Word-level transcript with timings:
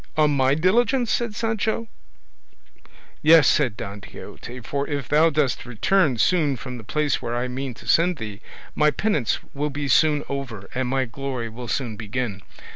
"On 0.17 0.31
my 0.35 0.55
diligence!" 0.55 1.11
said 1.11 1.35
Sancho. 1.35 1.87
"Yes," 3.21 3.47
said 3.47 3.77
Don 3.77 4.01
Quixote, 4.01 4.59
"for 4.61 4.87
if 4.89 5.07
thou 5.07 5.29
dost 5.29 5.63
return 5.63 6.17
soon 6.17 6.55
from 6.55 6.79
the 6.79 6.83
place 6.83 7.21
where 7.21 7.35
I 7.35 7.47
mean 7.47 7.75
to 7.75 7.85
send 7.87 8.17
thee, 8.17 8.41
my 8.73 8.89
penance 8.89 9.37
will 9.53 9.69
be 9.69 9.87
soon 9.87 10.23
over, 10.27 10.67
and 10.73 10.87
my 10.89 11.05
glory 11.05 11.49
will 11.49 11.67
soon 11.67 11.97
begin. 11.97 12.41